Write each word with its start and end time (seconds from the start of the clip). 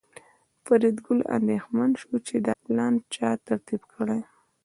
فریدګل 0.63 1.19
اندېښمن 1.37 1.89
شو 2.01 2.13
چې 2.27 2.35
دا 2.45 2.53
پلان 2.65 2.93
چا 3.15 3.29
ترتیب 3.47 3.81
کړی 3.93 4.19